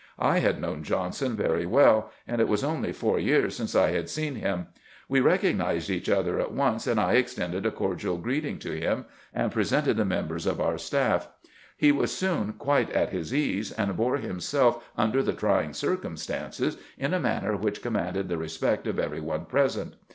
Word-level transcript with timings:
I 0.17 0.39
had 0.39 0.59
known 0.59 0.81
Johnson 0.81 1.35
very 1.35 1.67
well, 1.67 2.09
and 2.27 2.41
it 2.41 2.47
was 2.47 2.63
only 2.63 2.91
four 2.91 3.19
years 3.19 3.55
since 3.55 3.75
I 3.75 3.91
had 3.91 4.09
seen 4.09 4.33
him. 4.33 4.65
We 5.07 5.19
recognized 5.19 5.91
each 5.91 6.09
other 6.09 6.39
at 6.39 6.51
once, 6.51 6.87
and 6.87 6.99
I 6.99 7.13
extended 7.17 7.67
a 7.67 7.71
cordial 7.71 8.17
greeting 8.17 8.57
to 8.61 8.71
him, 8.71 9.05
and 9.31 9.51
presented 9.51 9.97
the 9.97 10.03
members 10.05 10.47
of 10.47 10.59
our 10.59 10.79
staff. 10.79 11.27
He 11.77 11.91
was 11.91 12.11
soon 12.17 12.53
quite 12.53 12.89
at 12.89 13.11
his 13.11 13.31
ease, 13.31 13.71
and 13.73 13.95
bore 13.95 14.17
him 14.17 14.39
self 14.39 14.83
under 14.97 15.21
the 15.21 15.33
trying 15.33 15.71
circumstances 15.71 16.77
in 16.97 17.13
a 17.13 17.19
manner 17.19 17.55
which 17.55 17.83
commanded 17.83 18.27
the 18.27 18.39
respect 18.39 18.87
of 18.87 18.97
every 18.97 19.21
one 19.21 19.45
present. 19.45 19.93